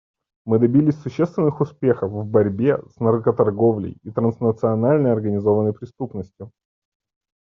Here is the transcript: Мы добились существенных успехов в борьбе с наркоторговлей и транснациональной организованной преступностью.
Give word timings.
Мы 0.45 0.57
добились 0.57 0.99
существенных 0.99 1.61
успехов 1.61 2.11
в 2.11 2.25
борьбе 2.25 2.79
с 2.89 2.99
наркоторговлей 2.99 3.99
и 4.01 4.09
транснациональной 4.09 5.11
организованной 5.13 5.73
преступностью. 5.73 6.49